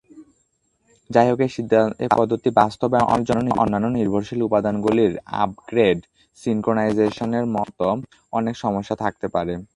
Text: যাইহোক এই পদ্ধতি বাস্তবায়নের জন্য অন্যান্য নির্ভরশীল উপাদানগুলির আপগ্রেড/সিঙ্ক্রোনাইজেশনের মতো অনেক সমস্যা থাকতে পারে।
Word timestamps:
যাইহোক 1.09 1.39
এই 2.03 2.09
পদ্ধতি 2.11 2.49
বাস্তবায়নের 2.61 3.27
জন্য 3.29 3.47
অন্যান্য 3.63 3.87
নির্ভরশীল 3.97 4.41
উপাদানগুলির 4.47 5.13
আপগ্রেড/সিঙ্ক্রোনাইজেশনের 5.43 7.45
মতো 7.55 7.87
অনেক 8.33 8.55
সমস্যা 8.63 8.95
থাকতে 9.03 9.27
পারে। 9.35 9.53